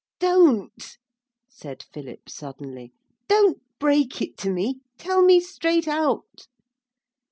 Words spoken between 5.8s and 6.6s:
out.'